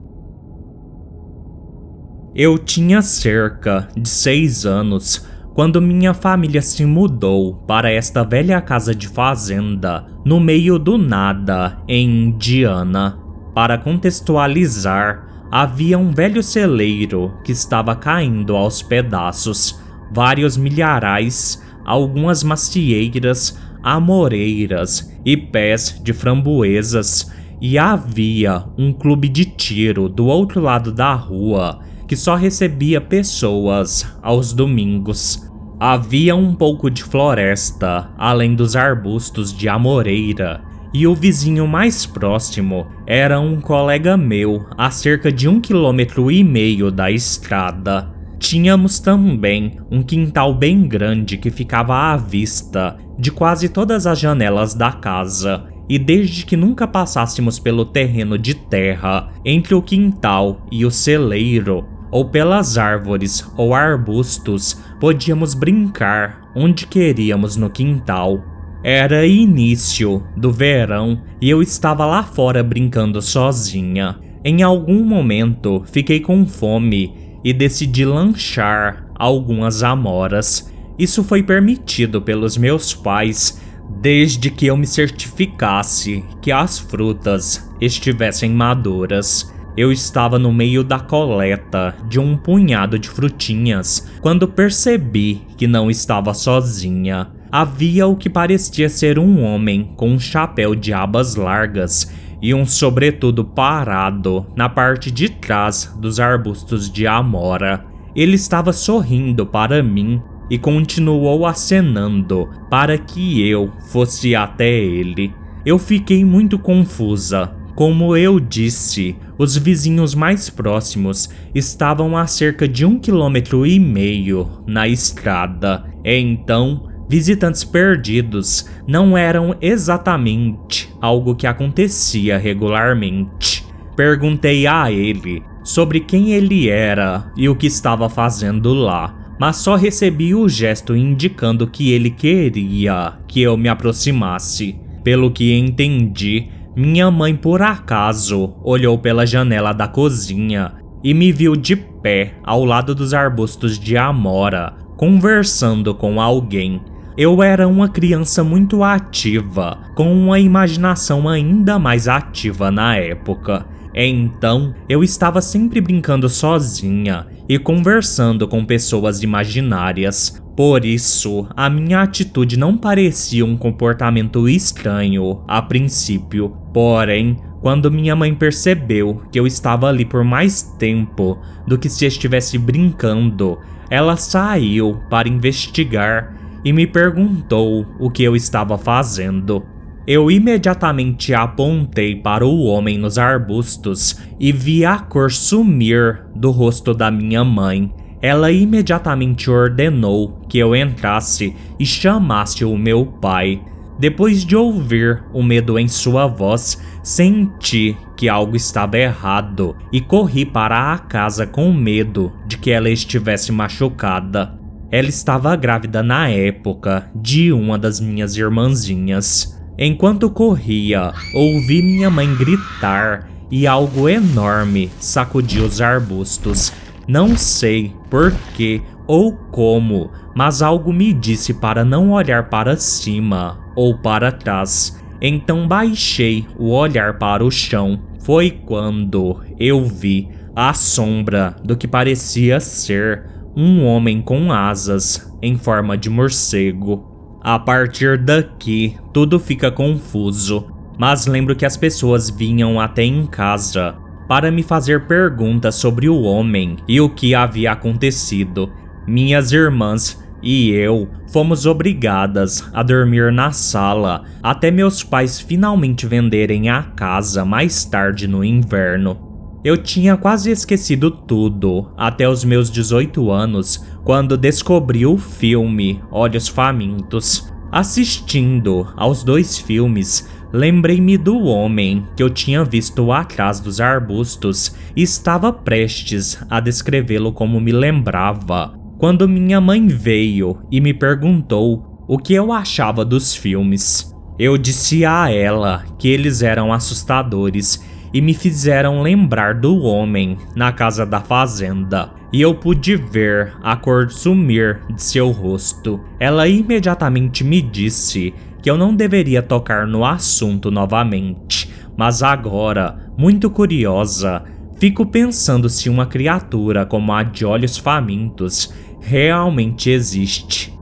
[2.35, 8.93] Eu tinha cerca de 6 anos quando minha família se mudou para esta velha casa
[8.93, 13.17] de fazenda no meio do nada em Indiana.
[13.53, 19.79] Para contextualizar, havia um velho celeiro que estava caindo aos pedaços
[20.11, 30.09] vários milharais, algumas macieiras, amoreiras e pés de framboesas, e havia um clube de tiro
[30.09, 35.41] do outro lado da rua que só recebia pessoas aos domingos.
[35.79, 40.61] Havia um pouco de floresta, além dos arbustos de amoreira,
[40.93, 46.43] e o vizinho mais próximo era um colega meu a cerca de um quilômetro e
[46.43, 48.14] meio da estrada.
[48.45, 54.75] Tínhamos também um quintal bem grande que ficava à vista de quase todas as janelas
[54.75, 60.85] da casa, e desde que nunca passássemos pelo terreno de terra entre o quintal e
[60.85, 68.43] o celeiro, ou pelas árvores ou arbustos, podíamos brincar onde queríamos no quintal.
[68.83, 74.19] Era início do verão e eu estava lá fora brincando sozinha.
[74.43, 80.73] Em algum momento fiquei com fome e decidi lanchar algumas amoras.
[80.97, 83.61] Isso foi permitido pelos meus pais
[84.01, 89.53] desde que eu me certificasse que as frutas estivessem maduras.
[89.77, 95.91] Eu estava no meio da coleta de um punhado de frutinhas quando percebi que não
[95.91, 97.27] estava sozinha.
[97.51, 102.11] Havia o que parecia ser um homem com um chapéu de abas largas
[102.41, 107.85] e um sobretudo parado na parte de trás dos arbustos de amora.
[108.15, 115.33] Ele estava sorrindo para mim e continuou acenando para que eu fosse até ele.
[115.65, 117.55] Eu fiquei muito confusa.
[117.75, 124.63] Como eu disse, os vizinhos mais próximos estavam a cerca de um quilômetro e meio
[124.65, 125.83] na estrada.
[126.03, 133.65] Então Visitantes perdidos não eram exatamente algo que acontecia regularmente.
[133.95, 139.75] Perguntei a ele sobre quem ele era e o que estava fazendo lá, mas só
[139.75, 144.75] recebi o gesto indicando que ele queria que eu me aproximasse.
[145.03, 151.55] Pelo que entendi, minha mãe por acaso olhou pela janela da cozinha e me viu
[151.55, 156.81] de pé ao lado dos arbustos de amora, conversando com alguém.
[157.17, 163.65] Eu era uma criança muito ativa, com uma imaginação ainda mais ativa na época.
[163.93, 170.43] Então, eu estava sempre brincando sozinha e conversando com pessoas imaginárias.
[170.57, 176.49] Por isso, a minha atitude não parecia um comportamento estranho a princípio.
[176.73, 182.05] Porém, quando minha mãe percebeu que eu estava ali por mais tempo do que se
[182.05, 183.57] estivesse brincando,
[183.89, 186.35] ela saiu para investigar
[186.65, 189.63] e me perguntou o que eu estava fazendo.
[190.07, 196.93] Eu imediatamente apontei para o homem nos arbustos e vi a cor sumir do rosto
[196.93, 197.93] da minha mãe.
[198.21, 203.61] Ela imediatamente ordenou que eu entrasse e chamasse o meu pai.
[203.99, 210.45] Depois de ouvir o medo em sua voz, senti que algo estava errado e corri
[210.45, 214.64] para a casa com medo de que ela estivesse machucada.
[214.95, 219.61] Ela estava grávida na época de uma das minhas irmãzinhas.
[219.77, 226.71] Enquanto corria, ouvi minha mãe gritar e algo enorme sacudiu os arbustos.
[227.05, 233.59] Não sei por que ou como, mas algo me disse para não olhar para cima
[233.75, 234.97] ou para trás.
[235.21, 237.99] Então baixei o olhar para o chão.
[238.21, 245.57] Foi quando eu vi a sombra do que parecia ser um homem com asas em
[245.57, 247.39] forma de morcego.
[247.41, 253.95] A partir daqui, tudo fica confuso, mas lembro que as pessoas vinham até em casa
[254.27, 258.71] para me fazer perguntas sobre o homem e o que havia acontecido.
[259.07, 266.69] Minhas irmãs e eu fomos obrigadas a dormir na sala até meus pais finalmente venderem
[266.69, 269.34] a casa mais tarde no inverno.
[269.65, 276.47] Eu tinha quase esquecido tudo até os meus 18 anos, quando descobri o filme Olhos
[276.47, 277.51] Famintos.
[277.71, 285.01] Assistindo aos dois filmes, lembrei-me do homem que eu tinha visto atrás dos arbustos e
[285.01, 292.19] estava prestes a descrevê-lo como me lembrava, quando minha mãe veio e me perguntou o
[292.19, 294.13] que eu achava dos filmes.
[294.37, 300.71] Eu disse a ela que eles eram assustadores e me fizeram lembrar do homem na
[300.71, 305.99] casa da fazenda, e eu pude ver a cor sumir de seu rosto.
[306.17, 313.49] Ela imediatamente me disse que eu não deveria tocar no assunto novamente, mas agora, muito
[313.49, 314.45] curiosa,
[314.79, 320.73] fico pensando se uma criatura como a de olhos famintos realmente existe.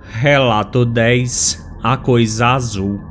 [0.00, 3.07] Relato 10 A Coisa Azul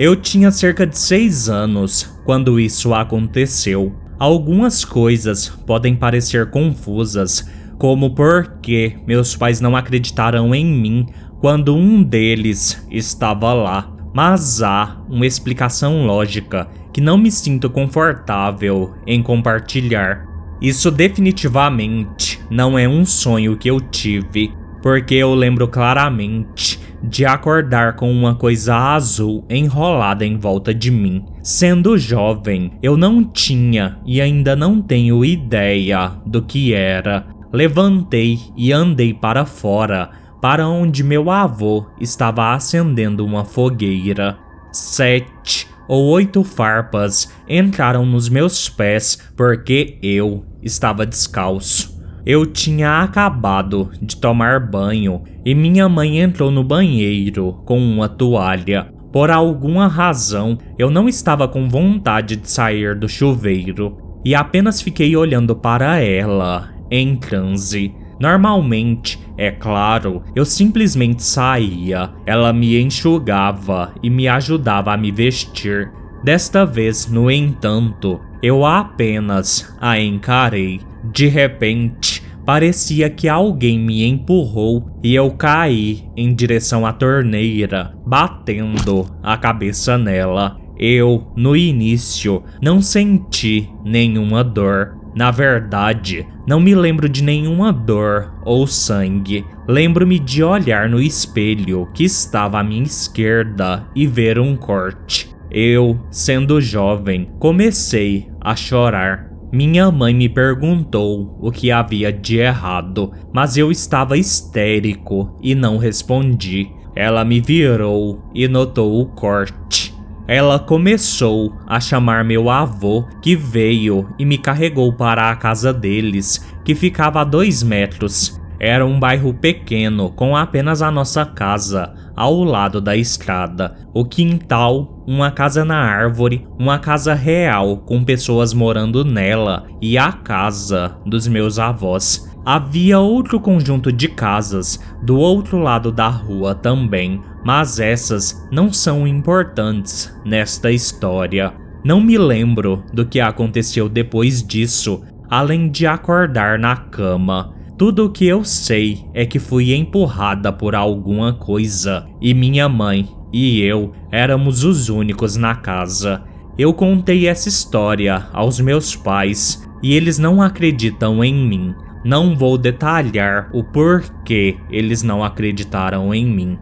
[0.00, 3.94] eu tinha cerca de 6 anos quando isso aconteceu.
[4.18, 7.46] Algumas coisas podem parecer confusas,
[7.76, 11.06] como por que meus pais não acreditaram em mim
[11.38, 13.94] quando um deles estava lá.
[14.14, 20.26] Mas há uma explicação lógica que não me sinto confortável em compartilhar.
[20.62, 24.50] Isso definitivamente não é um sonho que eu tive,
[24.82, 31.24] porque eu lembro claramente de acordar com uma coisa azul enrolada em volta de mim.
[31.42, 37.26] Sendo jovem, eu não tinha e ainda não tenho ideia do que era.
[37.52, 44.38] Levantei e andei para fora, para onde meu avô estava acendendo uma fogueira.
[44.72, 51.99] Sete ou oito farpas entraram nos meus pés porque eu estava descalço.
[52.24, 58.92] Eu tinha acabado de tomar banho e minha mãe entrou no banheiro com uma toalha.
[59.12, 65.16] Por alguma razão, eu não estava com vontade de sair do chuveiro e apenas fiquei
[65.16, 67.94] olhando para ela, em transe.
[68.20, 75.90] Normalmente, é claro, eu simplesmente saía, ela me enxugava e me ajudava a me vestir.
[76.22, 84.90] Desta vez, no entanto, eu apenas a encarei de repente, parecia que alguém me empurrou
[85.02, 90.58] e eu caí em direção à torneira, batendo a cabeça nela.
[90.78, 94.96] Eu, no início, não senti nenhuma dor.
[95.14, 99.44] Na verdade, não me lembro de nenhuma dor ou sangue.
[99.68, 105.28] Lembro-me de olhar no espelho que estava à minha esquerda e ver um corte.
[105.50, 109.29] Eu, sendo jovem, comecei a chorar.
[109.52, 115.76] Minha mãe me perguntou o que havia de errado, mas eu estava histérico e não
[115.76, 116.70] respondi.
[116.94, 119.94] ela me virou e notou o corte.
[120.26, 126.44] Ela começou a chamar meu avô, que veio e me carregou para a casa deles,
[126.64, 128.40] que ficava a dois metros.
[128.58, 135.02] Era um bairro pequeno, com apenas a nossa casa, ao lado da estrada, o quintal,
[135.06, 141.26] uma casa na árvore, uma casa real com pessoas morando nela e a casa dos
[141.26, 142.30] meus avós.
[142.44, 149.08] Havia outro conjunto de casas do outro lado da rua também, mas essas não são
[149.08, 151.54] importantes nesta história.
[151.82, 157.54] Não me lembro do que aconteceu depois disso, além de acordar na cama.
[157.80, 163.08] Tudo o que eu sei é que fui empurrada por alguma coisa e minha mãe
[163.32, 166.22] e eu éramos os únicos na casa.
[166.58, 171.74] Eu contei essa história aos meus pais e eles não acreditam em mim.
[172.04, 176.58] Não vou detalhar o porquê eles não acreditaram em mim.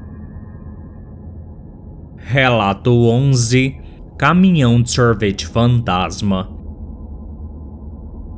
[2.16, 3.76] Relato 11
[4.16, 6.57] Caminhão de sorvete fantasma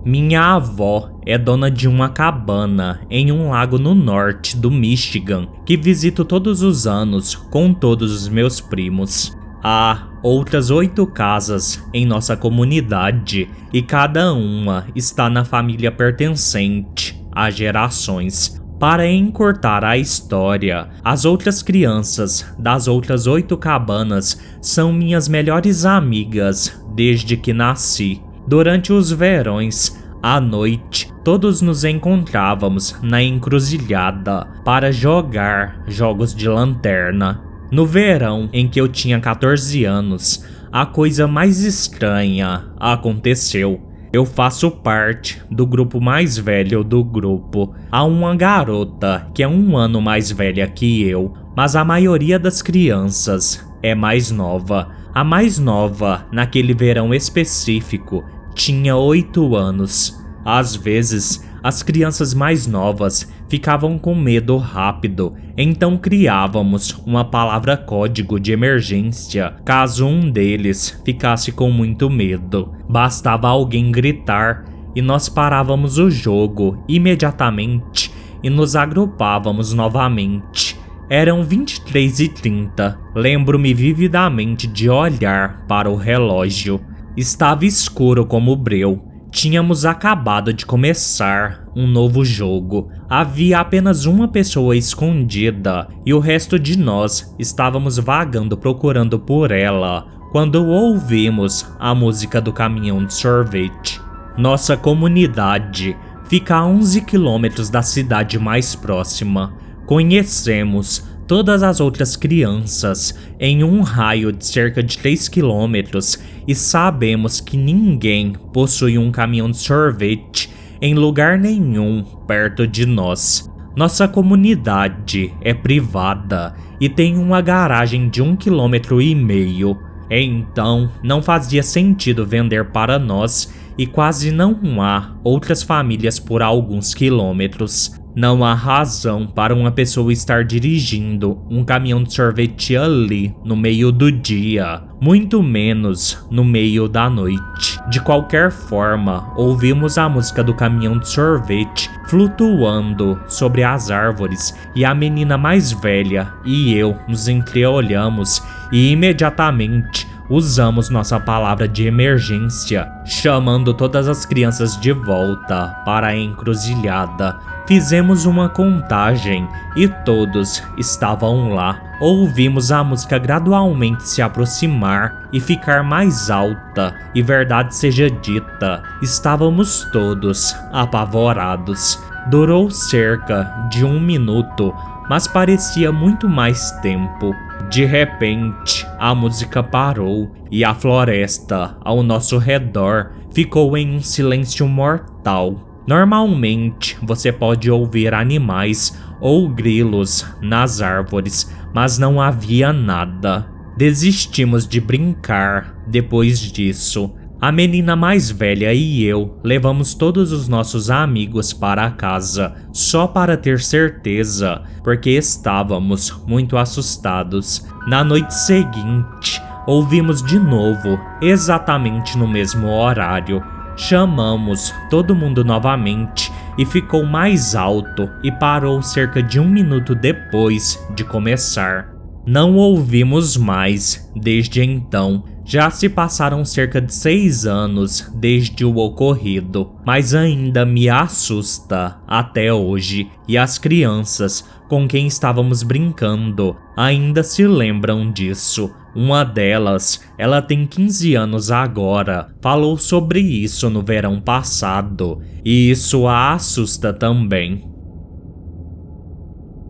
[0.04, 5.76] minha avó é dona de uma cabana em um lago no norte do Michigan que
[5.76, 9.36] visito todos os anos com todos os meus primos.
[9.62, 17.50] Há outras oito casas em nossa comunidade e cada uma está na família pertencente a
[17.50, 18.58] gerações.
[18.78, 26.82] Para encurtar a história, as outras crianças das outras oito cabanas são minhas melhores amigas
[26.94, 28.22] desde que nasci.
[28.46, 37.42] Durante os verões, à noite, todos nos encontrávamos na encruzilhada para jogar jogos de lanterna.
[37.70, 43.80] No verão em que eu tinha 14 anos, a coisa mais estranha aconteceu.
[44.12, 47.72] Eu faço parte do grupo mais velho do grupo.
[47.90, 52.60] Há uma garota que é um ano mais velha que eu, mas a maioria das
[52.60, 54.99] crianças é mais nova.
[55.12, 60.16] A mais nova, naquele verão específico, tinha oito anos.
[60.44, 68.40] Às vezes, as crianças mais novas ficavam com medo rápido, então criávamos uma palavra código
[68.40, 72.72] de emergência caso um deles ficasse com muito medo.
[72.88, 78.10] Bastava alguém gritar e nós parávamos o jogo imediatamente
[78.42, 80.79] e nos agrupávamos novamente.
[81.12, 82.96] Eram 23 e 30.
[83.16, 86.80] Lembro-me vividamente de olhar para o relógio.
[87.16, 89.02] Estava escuro como breu.
[89.32, 92.92] Tínhamos acabado de começar um novo jogo.
[93.08, 100.06] Havia apenas uma pessoa escondida e o resto de nós estávamos vagando procurando por ela
[100.30, 104.00] quando ouvimos a música do caminhão de sorvete.
[104.38, 105.96] Nossa comunidade
[106.28, 109.52] fica a 11 quilômetros da cidade mais próxima.
[109.90, 116.16] Conhecemos todas as outras crianças em um raio de cerca de 3 quilômetros
[116.46, 120.48] e sabemos que ninguém possui um caminhão de sorvete
[120.80, 123.50] em lugar nenhum perto de nós.
[123.74, 129.76] Nossa comunidade é privada e tem uma garagem de um quilômetro e meio,
[130.08, 136.94] então não fazia sentido vender para nós e quase não há outras famílias por alguns
[136.94, 137.99] quilômetros.
[138.14, 143.92] Não há razão para uma pessoa estar dirigindo um caminhão de sorvete ali no meio
[143.92, 147.78] do dia, muito menos no meio da noite.
[147.88, 154.84] De qualquer forma, ouvimos a música do caminhão de sorvete flutuando sobre as árvores e
[154.84, 158.42] a menina mais velha e eu nos entreolhamos
[158.72, 166.16] e imediatamente usamos nossa palavra de emergência, chamando todas as crianças de volta para a
[166.16, 167.36] encruzilhada.
[167.70, 169.46] Fizemos uma contagem
[169.76, 171.80] e todos estavam lá.
[172.00, 179.88] Ouvimos a música gradualmente se aproximar e ficar mais alta, e verdade seja dita, estávamos
[179.92, 182.02] todos apavorados.
[182.28, 184.74] Durou cerca de um minuto,
[185.08, 187.32] mas parecia muito mais tempo.
[187.70, 194.66] De repente, a música parou e a floresta ao nosso redor ficou em um silêncio
[194.66, 195.69] mortal.
[195.90, 203.50] Normalmente você pode ouvir animais ou grilos nas árvores, mas não havia nada.
[203.76, 207.12] Desistimos de brincar depois disso.
[207.40, 213.36] A menina mais velha e eu levamos todos os nossos amigos para casa, só para
[213.36, 217.66] ter certeza, porque estávamos muito assustados.
[217.88, 223.42] Na noite seguinte, ouvimos de novo, exatamente no mesmo horário.
[223.82, 230.78] Chamamos todo mundo novamente e ficou mais alto e parou cerca de um minuto depois
[230.94, 231.90] de começar.
[232.26, 235.24] Não ouvimos mais desde então.
[235.44, 242.52] Já se passaram cerca de seis anos desde o ocorrido, mas ainda me assusta até
[242.52, 243.08] hoje.
[243.26, 248.70] E as crianças com quem estávamos brincando ainda se lembram disso.
[248.94, 256.06] Uma delas, ela tem 15 anos agora, falou sobre isso no verão passado, e isso
[256.06, 257.68] a assusta também.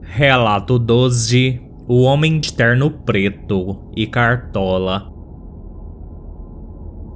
[0.03, 5.20] Relato 12 O Homem de Terno Preto e Cartola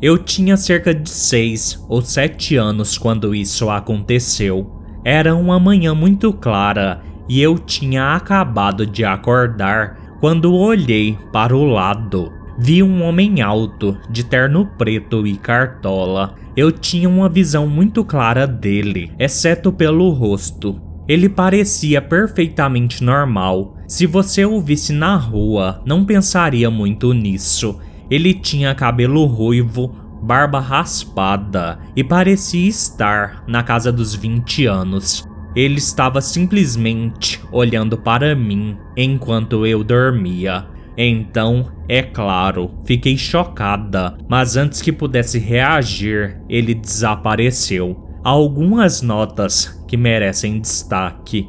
[0.02, 4.80] eu tinha cerca de 6 ou 7 anos quando isso aconteceu.
[5.04, 11.64] Era uma manhã muito clara e eu tinha acabado de acordar quando olhei para o
[11.64, 12.32] lado.
[12.58, 16.34] Vi um homem alto, de terno preto e cartola.
[16.56, 20.80] Eu tinha uma visão muito clara dele, exceto pelo rosto.
[21.08, 23.76] Ele parecia perfeitamente normal.
[23.86, 27.78] Se você o visse na rua, não pensaria muito nisso.
[28.10, 35.24] Ele tinha cabelo ruivo, barba raspada e parecia estar na casa dos 20 anos.
[35.54, 40.66] Ele estava simplesmente olhando para mim enquanto eu dormia.
[40.96, 48.08] Então, é claro, fiquei chocada, mas antes que pudesse reagir, ele desapareceu.
[48.24, 51.48] Algumas notas que merecem destaque.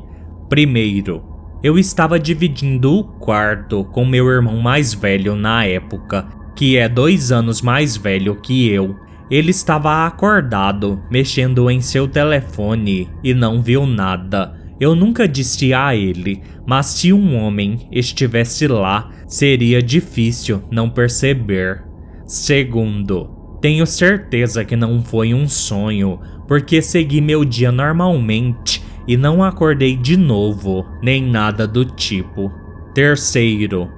[0.49, 1.23] Primeiro,
[1.63, 7.31] eu estava dividindo o quarto com meu irmão mais velho na época que é dois
[7.31, 8.95] anos mais velho que eu,
[9.29, 14.55] ele estava acordado, mexendo em seu telefone e não viu nada.
[14.79, 21.83] Eu nunca disse a ele, mas se um homem estivesse lá, seria difícil não perceber.
[22.25, 29.43] Segundo, tenho certeza que não foi um sonho, porque segui meu dia normalmente e não
[29.43, 32.51] acordei de novo, nem nada do tipo.
[32.93, 33.89] Terceiro,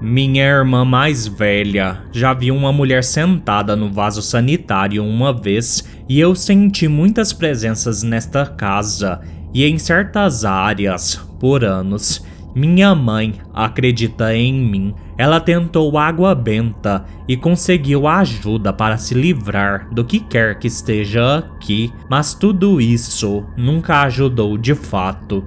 [0.00, 6.20] minha irmã mais velha já viu uma mulher sentada no vaso sanitário uma vez e
[6.20, 9.20] eu senti muitas presenças nesta casa
[9.54, 12.24] e em certas áreas por anos.
[12.54, 14.94] Minha mãe acredita em mim.
[15.18, 21.38] Ela tentou água benta e conseguiu ajuda para se livrar do que quer que esteja
[21.38, 25.44] aqui, mas tudo isso nunca ajudou de fato.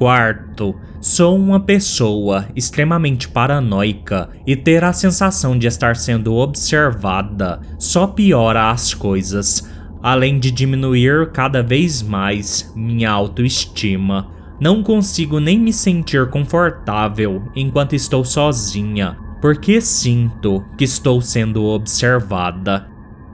[0.00, 8.06] Quarto, sou uma pessoa extremamente paranoica e ter a sensação de estar sendo observada só
[8.06, 9.70] piora as coisas,
[10.02, 14.30] além de diminuir cada vez mais minha autoestima.
[14.58, 22.88] Não consigo nem me sentir confortável enquanto estou sozinha, porque sinto que estou sendo observada.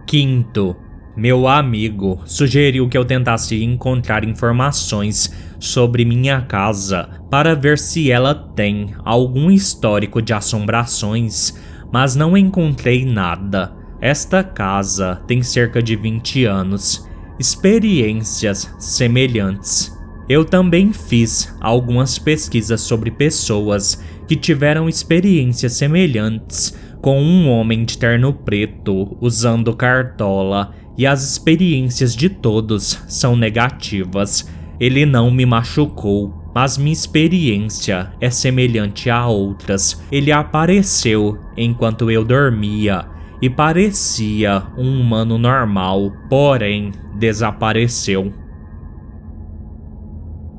[0.04, 0.74] Quinto,
[1.16, 8.34] meu amigo sugeriu que eu tentasse encontrar informações sobre minha casa para ver se ela
[8.34, 11.54] tem algum histórico de assombrações,
[11.92, 13.72] mas não encontrei nada.
[14.00, 17.08] Esta casa tem cerca de 20 anos.
[17.38, 19.94] Experiências semelhantes.
[20.28, 27.96] Eu também fiz algumas pesquisas sobre pessoas que tiveram experiências semelhantes com um homem de
[27.96, 34.48] terno preto usando cartola e as experiências de todos são negativas.
[34.78, 40.02] Ele não me machucou, mas minha experiência é semelhante a outras.
[40.10, 43.06] Ele apareceu enquanto eu dormia
[43.40, 48.32] e parecia um humano normal, porém desapareceu.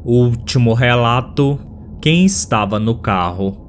[0.03, 1.59] Último relato:
[2.01, 3.65] quem estava no carro?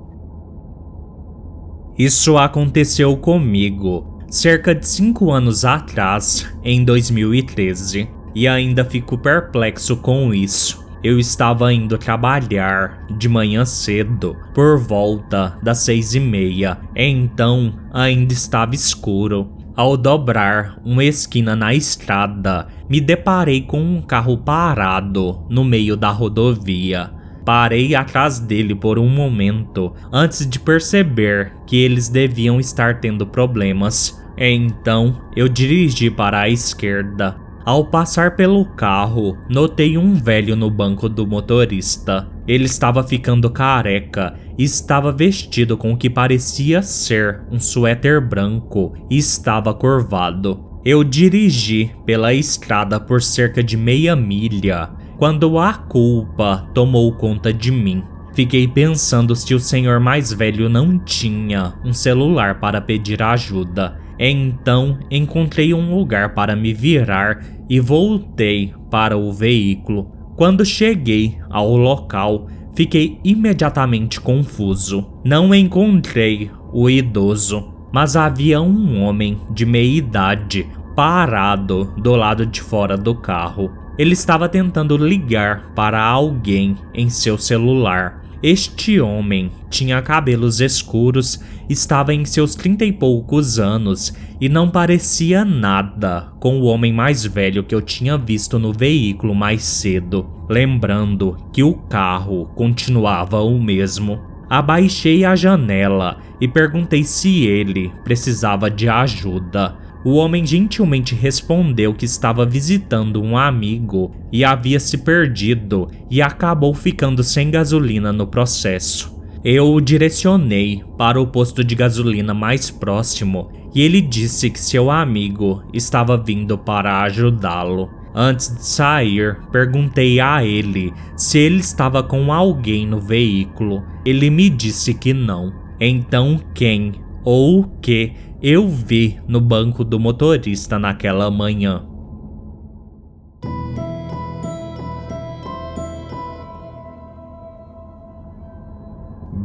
[1.99, 8.09] Isso aconteceu comigo cerca de 5 anos atrás, em 2013,
[8.39, 10.87] e ainda fico perplexo com isso.
[11.03, 18.33] Eu estava indo trabalhar de manhã cedo, por volta das seis e meia, então ainda
[18.33, 19.51] estava escuro.
[19.75, 26.11] Ao dobrar uma esquina na estrada, me deparei com um carro parado no meio da
[26.11, 27.11] rodovia.
[27.45, 34.17] Parei atrás dele por um momento antes de perceber que eles deviam estar tendo problemas.
[34.37, 37.48] Então eu dirigi para a esquerda.
[37.69, 42.27] Ao passar pelo carro, notei um velho no banco do motorista.
[42.47, 48.95] Ele estava ficando careca e estava vestido com o que parecia ser um suéter branco
[49.11, 50.81] e estava curvado.
[50.83, 54.89] Eu dirigi pela estrada por cerca de meia milha
[55.19, 58.03] quando a culpa tomou conta de mim.
[58.33, 64.08] Fiquei pensando se o senhor mais velho não tinha um celular para pedir ajuda.
[64.19, 70.11] Então encontrei um lugar para me virar e voltei para o veículo.
[70.37, 75.21] Quando cheguei ao local, fiquei imediatamente confuso.
[75.25, 82.61] Não encontrei o idoso, mas havia um homem de meia idade parado do lado de
[82.61, 83.71] fora do carro.
[83.97, 88.23] Ele estava tentando ligar para alguém em seu celular.
[88.41, 95.45] Este homem tinha cabelos escuros, estava em seus trinta e poucos anos e não parecia
[95.45, 101.37] nada com o homem mais velho que eu tinha visto no veículo mais cedo, lembrando
[101.53, 104.21] que o carro continuava o mesmo.
[104.49, 109.77] Abaixei a janela e perguntei se ele precisava de ajuda.
[110.09, 116.73] O homem gentilmente respondeu que estava visitando um amigo e havia se perdido e acabou
[116.73, 119.15] ficando sem gasolina no processo.
[119.45, 124.91] Eu o direcionei para o posto de gasolina mais próximo e ele disse que seu
[124.91, 127.91] amigo estava vindo para ajudá-lo.
[128.15, 133.85] Antes de sair, perguntei a ele se ele estava com alguém no veículo.
[134.07, 135.53] Ele me disse que não.
[135.79, 136.95] Então, quem
[137.31, 141.85] ou o que eu vi no banco do motorista naquela manhã.